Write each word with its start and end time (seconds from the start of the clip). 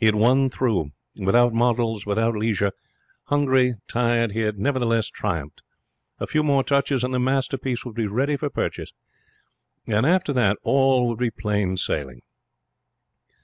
He 0.00 0.06
had 0.06 0.16
won 0.16 0.48
through. 0.50 0.90
Without 1.20 1.52
models, 1.54 2.04
without 2.04 2.34
leisure, 2.34 2.72
hungry, 3.26 3.76
tired, 3.86 4.32
he 4.32 4.40
had 4.40 4.58
nevertheless 4.58 5.06
triumphed. 5.06 5.62
A 6.18 6.26
few 6.26 6.42
more 6.42 6.64
touches, 6.64 7.04
and 7.04 7.14
the 7.14 7.20
masterpiece 7.20 7.84
would 7.84 7.94
be 7.94 8.08
ready 8.08 8.34
for 8.36 8.50
purchase. 8.50 8.92
And 9.86 10.04
after 10.06 10.32
that 10.32 10.58
all 10.64 11.06
would 11.06 11.18
be 11.20 11.30
plain 11.30 11.76
sailing. 11.76 12.22